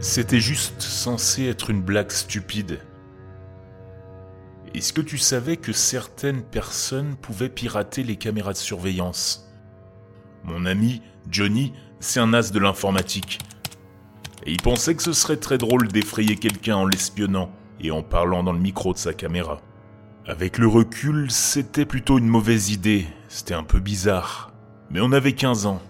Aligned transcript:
C'était 0.00 0.38
juste 0.38 0.80
censé 0.80 1.46
être 1.46 1.70
une 1.70 1.82
blague 1.82 2.12
stupide. 2.12 2.78
Est-ce 4.72 4.92
que 4.92 5.00
tu 5.00 5.18
savais 5.18 5.56
que 5.56 5.72
certaines 5.72 6.42
personnes 6.42 7.16
pouvaient 7.16 7.48
pirater 7.48 8.04
les 8.04 8.14
caméras 8.14 8.52
de 8.52 8.58
surveillance? 8.58 9.50
Mon 10.44 10.66
ami, 10.66 11.02
Johnny, 11.28 11.72
c'est 11.98 12.20
un 12.20 12.32
as 12.32 12.52
de 12.52 12.60
l'informatique. 12.60 13.40
Et 14.46 14.52
il 14.52 14.62
pensait 14.62 14.94
que 14.94 15.02
ce 15.02 15.12
serait 15.12 15.36
très 15.36 15.58
drôle 15.58 15.88
d'effrayer 15.88 16.36
quelqu'un 16.36 16.76
en 16.76 16.86
l'espionnant 16.86 17.50
et 17.80 17.90
en 17.90 18.04
parlant 18.04 18.44
dans 18.44 18.52
le 18.52 18.60
micro 18.60 18.92
de 18.92 18.98
sa 18.98 19.12
caméra. 19.12 19.60
Avec 20.26 20.58
le 20.58 20.68
recul, 20.68 21.28
c'était 21.32 21.86
plutôt 21.86 22.18
une 22.18 22.28
mauvaise 22.28 22.70
idée, 22.70 23.08
c'était 23.26 23.54
un 23.54 23.64
peu 23.64 23.80
bizarre. 23.80 24.52
Mais 24.90 25.00
on 25.00 25.10
avait 25.10 25.32
15 25.32 25.66
ans. 25.66 25.82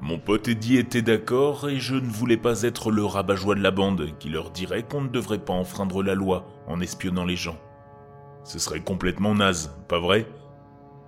Mon 0.00 0.18
pote 0.18 0.46
Eddie 0.46 0.76
était 0.76 1.02
d'accord 1.02 1.68
et 1.68 1.80
je 1.80 1.96
ne 1.96 2.08
voulais 2.08 2.36
pas 2.36 2.62
être 2.62 2.90
le 2.92 3.04
rabat-joie 3.04 3.56
de 3.56 3.62
la 3.62 3.72
bande 3.72 4.16
qui 4.18 4.28
leur 4.28 4.50
dirait 4.50 4.84
qu'on 4.84 5.02
ne 5.02 5.08
devrait 5.08 5.44
pas 5.44 5.52
enfreindre 5.52 6.02
la 6.02 6.14
loi 6.14 6.46
en 6.68 6.80
espionnant 6.80 7.24
les 7.24 7.36
gens. 7.36 7.58
Ce 8.44 8.58
serait 8.58 8.80
complètement 8.80 9.34
naze, 9.34 9.76
pas 9.88 9.98
vrai? 9.98 10.26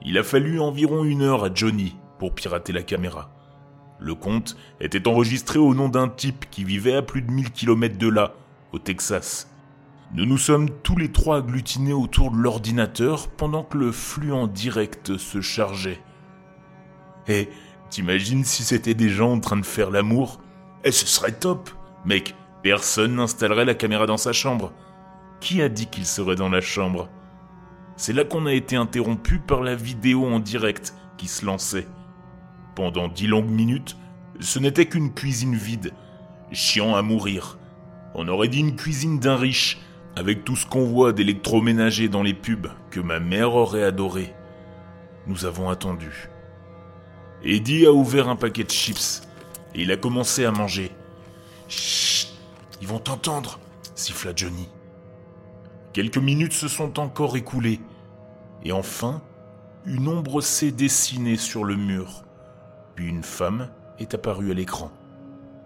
Il 0.03 0.19
a 0.19 0.25
fallu 0.25 0.61
environ 0.61 1.05
une 1.05 1.23
heure 1.23 1.45
à 1.45 1.55
Johnny 1.55 1.97
pour 2.19 2.35
pirater 2.35 2.73
la 2.73 2.83
caméra. 2.83 3.31
Le 4.01 4.15
compte 4.15 4.57
était 4.81 5.07
enregistré 5.07 5.59
au 5.59 5.75
nom 5.75 5.89
d'un 5.89 6.09
type 6.09 6.47
qui 6.51 6.65
vivait 6.65 6.97
à 6.97 7.03
plus 7.03 7.23
de 7.23 7.31
1000 7.31 7.53
km 7.53 7.97
de 7.97 8.09
là, 8.09 8.35
au 8.73 8.79
Texas. 8.79 9.49
Nous 10.15 10.27
nous 10.27 10.39
sommes 10.39 10.69
tous 10.83 10.97
les 10.97 11.13
trois 11.13 11.39
agglutinés 11.39 11.93
autour 11.93 12.33
de 12.33 12.39
l'ordinateur 12.39 13.29
pendant 13.29 13.63
que 13.63 13.79
le 13.79 13.93
flux 13.93 14.33
en 14.33 14.49
direct 14.49 15.17
se 15.17 15.41
chargeait. 15.41 16.01
Et 17.29 17.49
t'imagines 17.91 18.45
si 18.45 18.63
c'était 18.63 18.95
des 18.95 19.09
gens 19.09 19.33
en 19.33 19.41
train 19.41 19.57
de 19.57 19.67
faire 19.67 19.91
l'amour? 19.91 20.41
Eh, 20.85 20.93
ce 20.93 21.07
serait 21.07 21.33
top 21.33 21.71
Mec, 22.07 22.35
personne 22.63 23.17
n'installerait 23.17 23.67
la 23.67 23.75
caméra 23.75 24.07
dans 24.07 24.17
sa 24.17 24.33
chambre. 24.33 24.73
Qui 25.41 25.61
a 25.61 25.69
dit 25.69 25.87
qu'il 25.87 26.07
serait 26.07 26.37
dans 26.37 26.49
la 26.49 26.61
chambre? 26.61 27.11
C'est 27.97 28.15
là 28.15 28.25
qu'on 28.25 28.47
a 28.47 28.55
été 28.55 28.77
interrompu 28.77 29.39
par 29.39 29.63
la 29.63 29.75
vidéo 29.75 30.27
en 30.27 30.41
direct 30.41 30.95
qui 31.19 31.29
se 31.29 31.45
lançait. 31.45 31.87
Pendant 32.75 33.09
dix 33.09 33.27
longues 33.27 33.51
minutes, 33.51 33.97
ce 34.41 34.59
n'était 34.59 34.87
qu'une 34.87 35.13
cuisine 35.13 35.55
vide, 35.55 35.93
chiant 36.53 36.95
à 36.95 37.03
mourir. 37.03 37.59
On 38.15 38.27
aurait 38.29 38.49
dit 38.49 38.61
une 38.61 38.77
cuisine 38.77 39.19
d'un 39.19 39.37
riche, 39.37 39.79
avec 40.17 40.45
tout 40.45 40.57
ce 40.57 40.67
qu'on 40.67 40.85
voit 40.85 41.13
d'électroménager 41.13 42.09
dans 42.09 42.23
les 42.23 42.35
pubs 42.35 42.69
que 42.91 43.01
ma 43.01 43.21
mère 43.21 43.55
aurait 43.55 43.85
adoré. 43.85 44.35
Nous 45.27 45.45
avons 45.45 45.69
attendu. 45.69 46.31
Eddie 47.45 47.87
a 47.87 47.93
ouvert 47.93 48.29
un 48.29 48.37
paquet 48.37 48.65
de 48.65 48.71
chips 48.71 49.23
et 49.75 49.83
il 49.83 49.93
a 49.93 49.97
commencé 49.97 50.45
à 50.45 50.51
manger. 50.51 50.91
Chut, 51.69 52.29
ils 52.81 52.89
vont 52.89 52.99
t'entendre, 52.99 53.59
siffla 53.95 54.33
Johnny. 54.35 54.69
Quelques 55.93 56.19
minutes 56.19 56.53
se 56.53 56.69
sont 56.69 56.99
encore 56.99 57.37
écoulées 57.37 57.81
et 58.63 58.73
enfin, 58.73 59.23
une 59.87 60.09
ombre 60.09 60.41
s'est 60.41 60.73
dessinée 60.73 61.37
sur 61.37 61.65
le 61.65 61.77
mur. 61.77 62.25
Puis 62.95 63.09
une 63.09 63.23
femme 63.23 63.71
est 63.99 64.15
apparue 64.15 64.51
à 64.51 64.55
l'écran. 64.55 64.91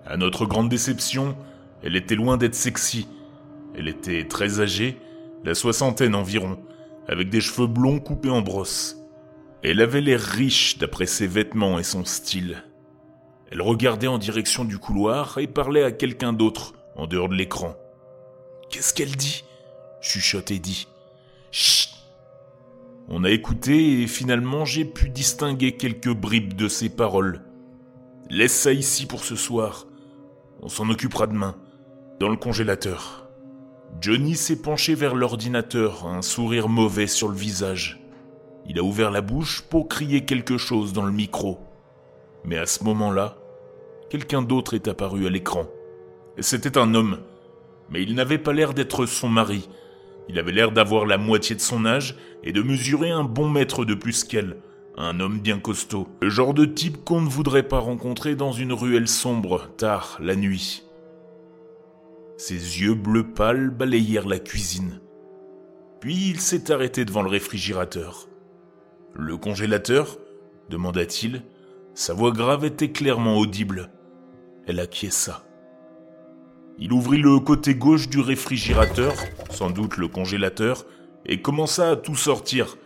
À 0.07 0.17
notre 0.17 0.47
grande 0.47 0.69
déception, 0.69 1.37
elle 1.83 1.97
était 1.97 2.15
loin 2.15 2.37
d'être 2.37 2.55
sexy 2.55 3.09
elle 3.77 3.89
était 3.89 4.27
très 4.27 4.61
âgée, 4.61 4.99
la 5.45 5.55
soixantaine 5.55 6.15
environ, 6.15 6.59
avec 7.09 7.29
des 7.29 7.41
cheveux 7.41 7.67
blonds 7.67 7.99
coupés 7.99 8.31
en 8.31 8.41
brosse. 8.41 8.97
Elle 9.67 9.81
avait 9.81 10.03
l'air 10.03 10.21
riche 10.21 10.77
d'après 10.77 11.07
ses 11.07 11.27
vêtements 11.27 11.79
et 11.79 11.85
son 11.85 12.05
style. 12.05 12.65
Elle 13.51 13.63
regardait 13.63 14.09
en 14.09 14.19
direction 14.19 14.67
du 14.67 14.77
couloir 14.77 15.39
et 15.39 15.47
parlait 15.47 15.83
à 15.83 15.91
quelqu'un 15.91 16.35
d'autre 16.35 16.75
en 16.97 17.07
dehors 17.07 17.31
de 17.31 17.35
l'écran. 17.35 17.75
Qu'est-ce 18.69 18.93
qu'elle 18.93 19.17
dit? 19.17 19.43
chuchote 20.03 20.51
Eddie. 20.51 20.87
Chut 21.51 21.89
On 23.09 23.25
a 23.25 23.31
écouté 23.31 24.03
et 24.03 24.07
finalement 24.07 24.67
j'ai 24.67 24.85
pu 24.85 25.09
distinguer 25.09 25.79
quelques 25.79 26.13
bribes 26.13 26.53
de 26.53 26.69
ses 26.69 26.91
paroles. 26.91 27.41
Laisse 28.29 28.53
ça 28.53 28.73
ici 28.75 29.07
pour 29.07 29.25
ce 29.25 29.35
soir. 29.35 29.87
On 30.61 30.69
s'en 30.69 30.91
occupera 30.91 31.27
demain, 31.27 31.57
dans 32.21 32.29
le 32.29 32.37
congélateur. 32.37 33.31
Johnny 33.99 34.37
s'est 34.37 34.61
penché 34.61 34.95
vers 34.95 35.15
l'ordinateur, 35.15 36.07
un 36.07 36.21
sourire 36.21 36.69
mauvais 36.69 37.07
sur 37.07 37.29
le 37.29 37.37
visage. 37.37 38.04
Il 38.67 38.79
a 38.79 38.83
ouvert 38.83 39.11
la 39.11 39.21
bouche 39.21 39.63
pour 39.63 39.89
crier 39.89 40.25
quelque 40.25 40.57
chose 40.57 40.93
dans 40.93 41.05
le 41.05 41.13
micro. 41.13 41.59
Mais 42.45 42.59
à 42.59 42.67
ce 42.67 42.85
moment-là, 42.85 43.37
quelqu'un 44.11 44.43
d'autre 44.43 44.75
est 44.75 44.89
apparu 44.89 45.27
à 45.27 45.31
l'écran. 45.31 45.67
C'était 46.39 46.79
un 46.79 46.95
homme, 46.95 47.19
mais 47.91 48.03
il 48.03 48.15
n'avait 48.15 48.39
pas 48.39 48.53
l'air 48.53 48.75
d'être 48.75 49.07
son 49.07 49.29
mari. 49.29 49.69
Il 50.29 50.39
avait 50.39 50.53
l'air 50.53 50.73
d'avoir 50.73 51.07
la 51.07 51.19
moitié 51.19 51.55
de 51.55 51.61
son 51.61 51.85
âge 51.85 52.17
et 52.43 52.53
de 52.53 52.63
mesurer 52.63 53.11
un 53.11 53.25
bon 53.25 53.49
mètre 53.49 53.85
de 53.85 53.95
plus 53.95 54.25
qu'elle. 54.25 54.57
Un 54.97 55.21
homme 55.21 55.41
bien 55.41 55.59
costaud. 55.59 56.09
Le 56.23 56.31
genre 56.31 56.55
de 56.55 56.65
type 56.65 57.05
qu'on 57.05 57.21
ne 57.21 57.29
voudrait 57.29 57.69
pas 57.69 57.81
rencontrer 57.81 58.37
dans 58.37 58.53
une 58.53 58.73
ruelle 58.73 59.09
sombre, 59.09 59.69
tard, 59.77 60.19
la 60.21 60.37
nuit. 60.37 60.85
Ses 62.37 62.55
yeux 62.55 62.95
bleus 62.95 63.33
pâles 63.33 63.71
balayèrent 63.71 64.29
la 64.29 64.39
cuisine. 64.39 65.01
Puis 66.01 66.31
il 66.31 66.41
s'est 66.41 66.71
arrêté 66.71 67.05
devant 67.05 67.23
le 67.23 67.29
réfrigérateur. 67.29 68.29
Le 69.17 69.37
congélateur 69.37 70.19
demanda-t-il. 70.71 71.43
Sa 71.95 72.15
voix 72.15 72.33
grave 72.33 72.65
était 72.65 72.91
clairement 72.91 73.37
audible. 73.37 73.91
Elle 74.67 74.81
acquiesça. 74.81 75.45
Il 76.79 76.93
ouvrit 76.93 77.19
le 77.19 77.39
côté 77.39 77.77
gauche 77.77 78.09
du 78.09 78.19
réfrigérateur, 78.19 79.15
sans 79.51 79.71
doute 79.71 79.99
le 79.99 80.09
congélateur, 80.09 80.85
et 81.27 81.41
commença 81.41 81.91
à 81.91 81.97
tout 81.97 82.17
sortir. 82.17 82.77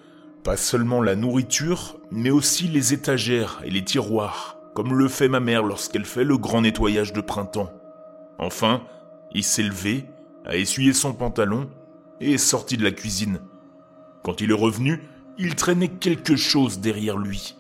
Pas 0.45 0.59
seulement 0.59 1.01
la 1.01 1.17
nourriture, 1.17 1.99
mais 2.11 2.31
aussi 2.31 2.69
les 2.69 2.93
étagères 2.93 3.63
et 3.65 3.71
les 3.71 3.85
tiroirs, 3.85 4.59
comme 4.75 4.99
le 4.99 5.09
fait 5.09 5.29
ma 5.29 5.41
mère 5.41 5.63
lorsqu'elle 5.63 6.05
fait 6.05 6.25
le 6.25 6.37
grand 6.37 6.61
nettoyage 6.61 7.15
de 7.15 7.23
printemps. 7.23 7.73
Enfin, 8.39 8.83
il 9.33 9.45
s'est 9.45 9.63
levé, 9.63 10.05
a 10.45 10.57
essuyé 10.57 10.93
son 10.93 11.15
pantalon 11.15 11.71
et 12.21 12.35
est 12.35 12.39
sorti 12.39 12.77
de 12.77 12.85
la 12.85 12.93
cuisine. 12.93 13.41
Quand 14.23 14.43
il 14.43 14.51
est 14.51 14.55
revenu, 14.55 15.03
il 15.39 15.55
traînait 15.55 15.89
quelque 15.89 16.35
chose 16.35 16.81
derrière 16.81 17.17
lui. 17.17 17.55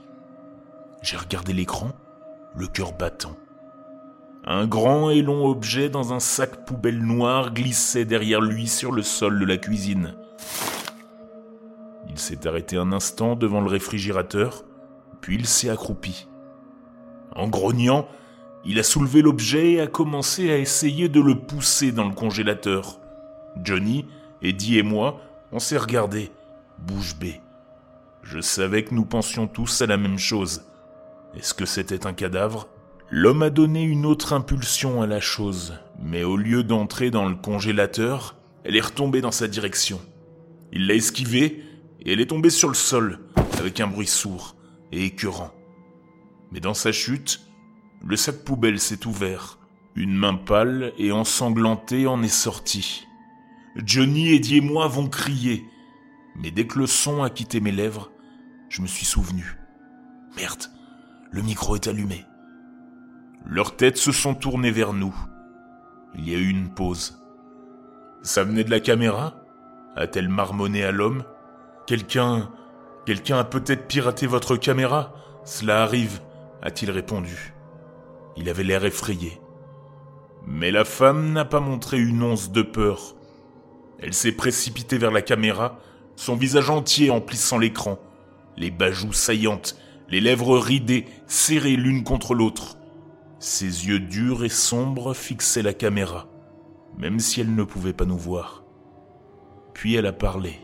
J'ai 1.00 1.16
regardé 1.16 1.53
l'écran, 1.53 1.93
le 2.56 2.66
cœur 2.66 2.93
battant. 2.93 3.37
Un 4.44 4.66
grand 4.66 5.11
et 5.11 5.22
long 5.22 5.47
objet 5.47 5.88
dans 5.88 6.12
un 6.12 6.19
sac 6.19 6.65
poubelle 6.65 7.00
noir 7.00 7.55
glissait 7.55 8.05
derrière 8.05 8.41
lui 8.41 8.67
sur 8.67 8.91
le 8.91 9.03
sol 9.03 9.38
de 9.38 9.44
la 9.44 9.59
cuisine. 9.59 10.15
Il 12.09 12.19
s'est 12.19 12.49
arrêté 12.49 12.77
un 12.77 12.93
instant 12.93 13.37
devant 13.37 13.61
le 13.61 13.69
réfrigérateur, 13.69 14.65
puis 15.21 15.37
il 15.37 15.47
s'est 15.47 15.71
accroupi. 15.71 16.27
En 17.37 17.47
grognant, 17.47 18.09
il 18.65 18.81
a 18.81 18.83
soulevé 18.83 19.22
l'objet 19.22 19.72
et 19.72 19.81
a 19.81 19.87
commencé 19.87 20.50
à 20.50 20.59
essayer 20.59 21.09
de 21.09 21.21
le 21.21 21.37
pousser 21.37 21.93
dans 21.93 22.09
le 22.09 22.15
congélateur. 22.15 22.99
Johnny, 23.62 24.05
Eddie 24.43 24.78
et 24.78 24.83
moi, 24.83 25.21
on 25.53 25.61
s'est 25.61 25.78
regardés, 25.78 26.33
bouche 26.78 27.17
bée. 27.17 27.41
Je 28.23 28.41
savais 28.41 28.84
que 28.84 28.95
nous 28.95 29.05
pensions 29.05 29.47
tous 29.47 29.83
à 29.83 29.87
la 29.87 29.97
même 29.97 30.19
chose. 30.19 30.62
Est-ce 31.34 31.55
que 31.55 31.67
c'était 31.67 32.06
un 32.06 32.12
cadavre? 32.12 32.69
L'homme 33.11 33.43
a 33.43 33.51
donné 33.51 33.83
une 33.83 34.05
autre 34.05 34.33
impulsion 34.33 35.01
à 35.01 35.06
la 35.06 35.21
chose, 35.21 35.75
mais 35.99 36.25
au 36.25 36.37
lieu 36.37 36.62
d'entrer 36.62 37.11
dans 37.11 37.29
le 37.29 37.37
congélateur, 37.37 38.37
elle 38.65 38.77
est 38.77 38.81
retombée 38.81 39.21
dans 39.21 39.33
sa 39.33 39.49
direction. 39.49 40.01
Il 40.73 40.87
l'a 40.87 40.95
esquivée 40.95 41.62
et 42.01 42.12
elle 42.12 42.21
est 42.21 42.27
tombée 42.27 42.51
sur 42.51 42.69
le 42.69 42.75
sol, 42.75 43.21
avec 43.59 43.81
un 43.81 43.87
bruit 43.87 44.06
sourd 44.06 44.56
et 44.93 45.06
écœurant. 45.06 45.53
Mais 46.53 46.61
dans 46.61 46.75
sa 46.75 46.93
chute, 46.93 47.41
le 48.05 48.17
sac 48.17 48.44
poubelle 48.44 48.79
s'est 48.79 49.06
ouvert. 49.06 49.59
Une 49.94 50.14
main 50.14 50.35
pâle 50.35 50.93
et 50.99 51.11
ensanglantée 51.11 52.06
en 52.06 52.23
est 52.23 52.29
sortie. 52.29 53.06
Johnny, 53.76 54.35
Eddie 54.35 54.59
et 54.59 54.61
moi 54.61 54.85
avons 54.85 55.09
crié. 55.09 55.64
Mais 56.38 56.50
dès 56.50 56.67
que 56.67 56.79
le 56.79 56.87
son 56.87 57.23
a 57.23 57.31
quitté 57.31 57.61
mes 57.61 57.73
lèvres, 57.73 58.11
je 58.69 58.81
me 58.81 58.87
suis 58.87 59.05
souvenu. 59.05 59.58
Merde, 60.37 60.64
le 61.31 61.43
micro 61.43 61.75
est 61.75 61.88
allumé. 61.88 62.25
Leurs 63.44 63.76
têtes 63.76 63.96
se 63.96 64.12
sont 64.12 64.35
tournées 64.35 64.70
vers 64.70 64.93
nous. 64.93 65.14
Il 66.14 66.29
y 66.29 66.35
a 66.35 66.38
eu 66.38 66.49
une 66.49 66.73
pause. 66.73 67.23
Ça 68.23 68.44
venait 68.44 68.64
de 68.64 68.70
la 68.70 68.81
caméra? 68.81 69.43
A-t-elle 69.96 70.29
marmonné 70.29 70.85
à 70.85 70.93
l'homme? 70.93 71.25
Quelqu'un. 71.87 72.50
Quelqu'un 73.05 73.38
a 73.38 73.44
peut-être 73.44 73.88
piraté 73.88 74.26
votre 74.26 74.56
caméra? 74.56 75.14
Cela 75.44 75.82
arrive, 75.82 76.20
a-t-il 76.62 76.90
répondu. 76.90 77.55
Il 78.37 78.49
avait 78.49 78.64
l'air 78.64 78.85
effrayé. 78.85 79.40
Mais 80.46 80.70
la 80.70 80.85
femme 80.85 81.32
n'a 81.32 81.44
pas 81.44 81.61
montré 81.61 81.99
une 81.99 82.23
once 82.23 82.52
de 82.52 82.62
peur. 82.62 83.17
Elle 83.99 84.14
s'est 84.14 84.32
précipitée 84.32 84.99
vers 84.99 85.11
la 85.11 85.23
caméra, 85.23 85.79
son 86.19 86.35
visage 86.35 86.69
entier 86.69 87.11
emplissant 87.11 87.59
l'écran, 87.59 87.97
les 88.56 88.73
bas 88.73 88.91
saillantes, 89.12 89.76
les 90.09 90.20
lèvres 90.20 90.59
ridées, 90.59 91.05
serrées 91.29 91.76
l'une 91.76 92.03
contre 92.03 92.35
l'autre. 92.35 92.76
Ses 93.38 93.87
yeux 93.87 94.00
durs 94.00 94.44
et 94.44 94.49
sombres 94.49 95.15
fixaient 95.15 95.62
la 95.62 95.75
caméra, 95.75 96.26
même 96.99 97.20
si 97.20 97.41
elle 97.41 97.55
ne 97.55 97.62
pouvait 97.62 97.93
pas 97.93 98.05
nous 98.05 98.19
voir. 98.19 98.65
Puis 99.75 99.94
elle 99.94 100.06
a 100.06 100.12
parlé. 100.12 100.59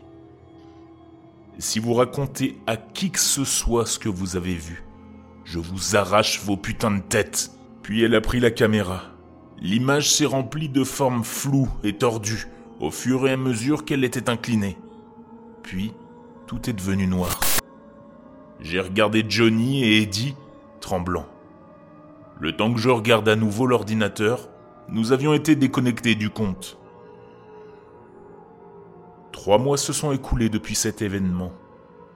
Si 1.57 1.79
vous 1.79 1.93
racontez 1.93 2.57
à 2.67 2.75
qui 2.75 3.11
que 3.11 3.19
ce 3.19 3.45
soit 3.45 3.85
ce 3.85 3.97
que 3.97 4.09
vous 4.09 4.35
avez 4.35 4.55
vu, 4.55 4.83
je 5.45 5.59
vous 5.59 5.95
arrache 5.95 6.41
vos 6.41 6.57
putains 6.57 6.91
de 6.91 7.01
têtes. 7.01 7.51
Puis 7.81 8.03
elle 8.03 8.15
a 8.15 8.19
pris 8.19 8.41
la 8.41 8.51
caméra. 8.51 9.03
L'image 9.61 10.11
s'est 10.11 10.25
remplie 10.25 10.67
de 10.67 10.83
formes 10.83 11.23
floues 11.23 11.69
et 11.85 11.93
tordues 11.93 12.49
au 12.81 12.91
fur 12.91 13.25
et 13.25 13.31
à 13.31 13.37
mesure 13.37 13.85
qu'elle 13.85 14.03
était 14.03 14.29
inclinée. 14.29 14.77
Puis, 15.65 15.95
tout 16.45 16.69
est 16.69 16.73
devenu 16.73 17.07
noir. 17.07 17.39
J'ai 18.59 18.79
regardé 18.79 19.25
Johnny 19.27 19.83
et 19.83 20.03
Eddie, 20.03 20.35
tremblant. 20.79 21.25
Le 22.39 22.55
temps 22.55 22.71
que 22.71 22.79
je 22.79 22.89
regarde 22.89 23.27
à 23.27 23.35
nouveau 23.35 23.65
l'ordinateur, 23.65 24.47
nous 24.89 25.11
avions 25.11 25.33
été 25.33 25.55
déconnectés 25.55 26.13
du 26.13 26.29
compte. 26.29 26.77
Trois 29.31 29.57
mois 29.57 29.77
se 29.77 29.91
sont 29.91 30.11
écoulés 30.11 30.49
depuis 30.49 30.75
cet 30.75 31.01
événement. 31.01 31.51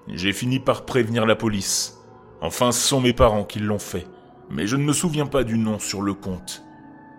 J'ai 0.08 0.32
fini 0.32 0.60
par 0.60 0.86
prévenir 0.86 1.26
la 1.26 1.36
police. 1.36 1.98
Enfin, 2.42 2.72
ce 2.72 2.88
sont 2.88 3.02
mes 3.02 3.14
parents 3.14 3.46
qui 3.46 3.58
l'ont 3.58 3.80
fait. 3.80 4.06
Mais 4.52 4.68
je 4.68 4.76
ne 4.76 4.84
me 4.84 4.94
souviens 4.94 5.26
pas 5.26 5.44
du 5.44 5.58
nom 5.58 5.80
sur 5.80 6.04
le 6.04 6.14
compte. 6.14 6.64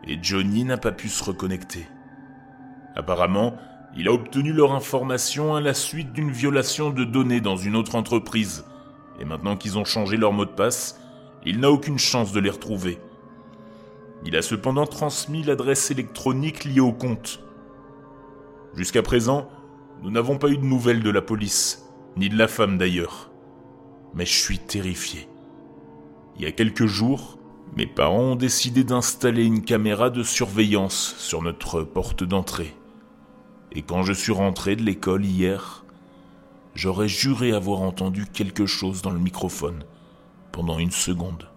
Et 0.07 0.17
Johnny 0.23 0.63
n'a 0.63 0.79
pas 0.79 0.93
pu 0.93 1.09
se 1.09 1.25
reconnecter. 1.25 1.89
Apparemment, 2.95 3.57
il 3.97 4.07
a 4.09 4.13
obtenu 4.13 4.53
leur 4.53 4.73
information 4.73 5.57
à 5.57 5.61
la 5.61 5.75
suite 5.75 6.13
d'une 6.13 6.31
violation 6.31 6.91
de 6.91 7.05
données 7.05 7.41
dans 7.41 7.57
une 7.57 7.75
autre 7.75 7.97
entreprise. 7.97 8.65
Et 9.19 9.25
maintenant 9.25 9.57
qu'ils 9.57 9.79
ont 9.79 9.85
changé 9.85 10.17
leur 10.17 10.33
mot 10.33 10.45
de 10.45 10.51
passe, 10.51 11.01
il 11.45 11.59
n'a 11.59 11.71
aucune 11.71 11.99
chance 11.99 12.33
de 12.33 12.41
les 12.41 12.51
retrouver. 12.51 12.99
Il 14.25 14.37
a 14.37 14.43
cependant 14.43 14.87
transmis 14.87 15.43
l'adresse 15.43 15.91
électronique 15.91 16.65
liée 16.65 16.81
au 16.81 16.93
compte. 16.93 17.41
Jusqu'à 18.75 19.03
présent, 19.03 19.49
nous 20.03 20.11
n'avons 20.11 20.39
pas 20.39 20.49
eu 20.49 20.59
de 20.59 20.65
nouvelles 20.65 21.03
de 21.03 21.11
la 21.11 21.23
police, 21.23 21.89
ni 22.17 22.29
de 22.29 22.37
la 22.37 22.49
femme 22.49 22.79
d'ailleurs. 22.79 23.31
Mais 24.15 24.27
je 24.27 24.39
suis 24.39 24.59
terrifié. 24.59 25.29
Il 26.37 26.43
y 26.43 26.47
a 26.47 26.53
quelques 26.53 26.87
jours, 26.87 27.39
mes 27.77 27.87
parents 27.87 28.33
ont 28.33 28.37
décidé 28.37 28.85
d'installer 28.85 29.45
une 29.45 29.63
caméra 29.63 30.11
de 30.11 30.23
surveillance 30.23 31.15
sur 31.19 31.43
notre 31.43 31.83
porte 31.83 32.25
d'entrée. 32.25 32.75
Et 33.73 33.83
quand 33.83 34.03
je 34.03 34.13
suis 34.13 34.33
rentré 34.33 34.77
de 34.77 34.83
l'école 34.83 35.25
hier, 35.25 35.85
j'aurais 36.75 37.09
juré 37.09 37.53
avoir 37.53 37.81
entendu 37.81 38.27
quelque 38.27 38.67
chose 38.67 39.03
dans 39.03 39.11
le 39.11 39.21
microphone 39.21 39.85
pendant 40.53 40.79
une 40.79 40.91
seconde. 40.91 41.50